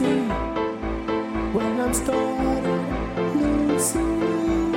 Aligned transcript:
when 0.00 1.80
I'm 1.80 1.92
starting 1.92 2.86
losing 3.34 4.72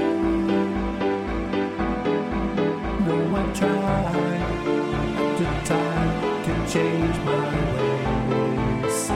No, 3.06 3.16
I 3.36 3.54
try 3.54 4.02
to 5.38 5.46
time 5.66 6.44
to 6.46 6.54
change 6.74 7.18
my 7.18 7.50
ways. 8.30 9.12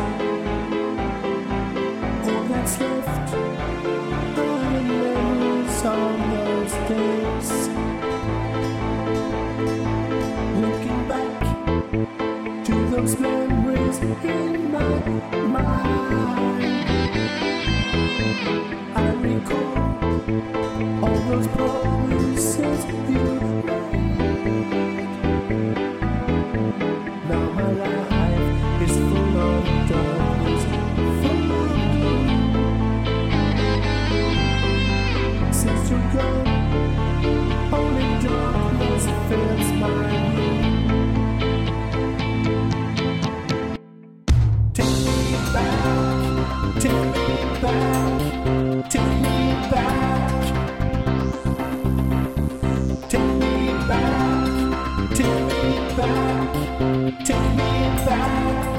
All 2.28 2.44
that's 2.50 2.80
left 2.80 3.34
are 3.34 4.70
the 4.73 4.81
memories 4.84 5.80
of 5.86 6.17
those 6.31 6.76
days. 6.88 7.50
Looking 10.61 11.02
back 11.08 11.39
to 12.66 12.73
those 12.92 13.20
memories 13.20 13.98
in 14.23 14.72
my 14.72 15.00
mind. 15.48 15.95
back, 55.96 57.26
take 57.26 57.50
me 57.56 58.06
back. 58.06 58.75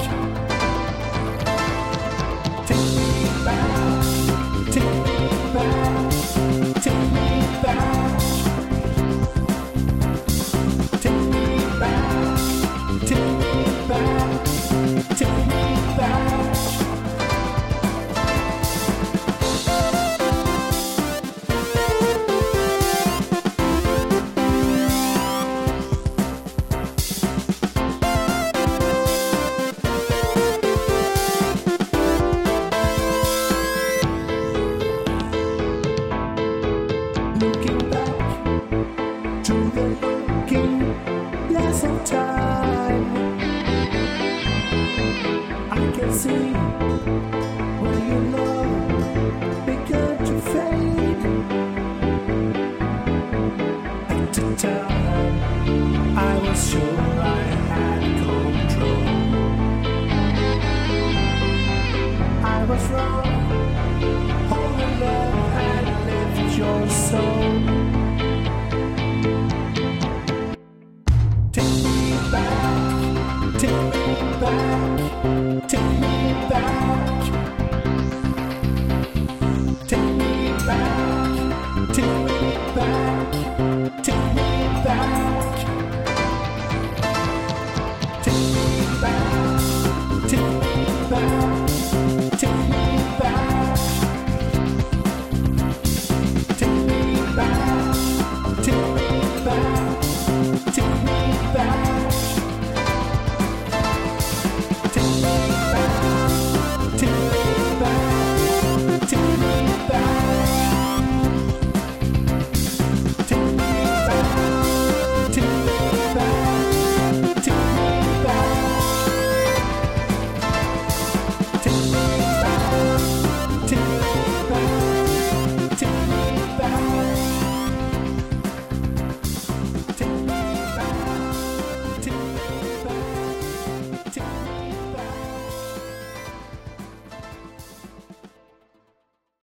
see. 46.17 47.46